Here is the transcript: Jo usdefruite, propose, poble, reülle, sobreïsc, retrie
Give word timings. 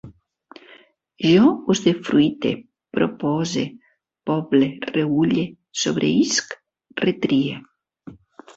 Jo 1.31 1.51
usdefruite, 1.73 2.53
propose, 2.99 3.67
poble, 4.31 4.71
reülle, 4.97 5.47
sobreïsc, 5.85 6.59
retrie 7.07 7.63